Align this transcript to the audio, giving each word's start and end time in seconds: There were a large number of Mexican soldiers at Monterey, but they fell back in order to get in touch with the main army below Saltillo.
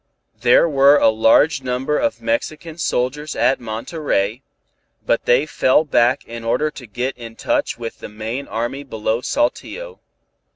There 0.39 0.67
were 0.67 0.97
a 0.97 1.09
large 1.09 1.61
number 1.61 1.95
of 1.99 2.23
Mexican 2.23 2.79
soldiers 2.79 3.35
at 3.35 3.59
Monterey, 3.59 4.41
but 5.05 5.25
they 5.25 5.45
fell 5.45 5.85
back 5.85 6.25
in 6.25 6.43
order 6.43 6.71
to 6.71 6.87
get 6.87 7.15
in 7.19 7.35
touch 7.35 7.77
with 7.77 7.99
the 7.99 8.09
main 8.09 8.47
army 8.47 8.81
below 8.81 9.21
Saltillo. 9.21 9.99